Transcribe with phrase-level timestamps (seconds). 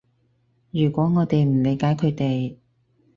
[0.71, 2.55] 如果我哋唔理解佢哋